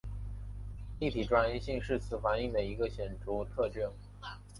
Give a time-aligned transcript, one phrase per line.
[0.97, 3.93] 立体专一性是此反应的一个显着特征。